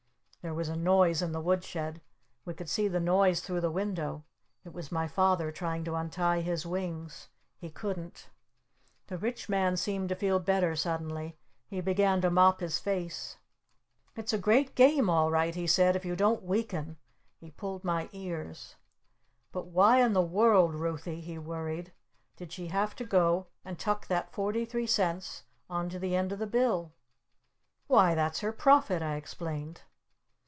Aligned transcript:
There 0.43 0.55
was 0.55 0.69
a 0.69 0.75
noise 0.75 1.21
in 1.21 1.33
the 1.33 1.39
wood 1.39 1.63
shed. 1.63 2.01
We 2.45 2.55
could 2.55 2.67
see 2.67 2.87
the 2.87 2.99
noise 2.99 3.41
through 3.41 3.61
the 3.61 3.69
window. 3.69 4.23
It 4.65 4.73
was 4.73 4.91
my 4.91 5.07
Father 5.07 5.51
trying 5.51 5.83
to 5.83 5.93
untie 5.93 6.41
his 6.41 6.65
wings. 6.65 7.29
He 7.59 7.69
couldn't. 7.69 8.31
The 9.05 9.19
Rich 9.19 9.49
Man 9.49 9.77
seemed 9.77 10.09
to 10.09 10.15
feel 10.15 10.39
better 10.39 10.75
suddenly. 10.75 11.37
He 11.67 11.79
began 11.79 12.21
to 12.21 12.31
mop 12.31 12.59
his 12.59 12.79
face. 12.79 13.37
"It's 14.15 14.33
a 14.33 14.39
great 14.39 14.73
Game, 14.73 15.11
all 15.11 15.29
right," 15.29 15.53
he 15.53 15.67
said, 15.67 15.95
"if 15.95 16.05
you 16.05 16.15
don't 16.15 16.41
weaken!" 16.41 16.97
He 17.39 17.51
pulled 17.51 17.83
my 17.83 18.09
ears. 18.11 18.77
"But 19.51 19.67
why 19.67 20.01
in 20.03 20.13
the 20.13 20.23
world, 20.23 20.73
Ruthy" 20.73 21.21
he 21.21 21.37
worried, 21.37 21.93
"did 22.35 22.51
she 22.51 22.69
have 22.69 22.95
to 22.95 23.05
go 23.05 23.45
and 23.63 23.77
tuck 23.77 24.07
that 24.07 24.31
forty 24.31 24.65
three 24.65 24.87
cents 24.87 25.43
on 25.69 25.87
to 25.89 25.99
the 25.99 26.15
end 26.15 26.31
of 26.31 26.39
the 26.39 26.47
bill?" 26.47 26.93
"Why, 27.85 28.15
that's 28.15 28.39
her 28.39 28.51
profit!" 28.51 29.03
I 29.03 29.17
explained. 29.17 29.83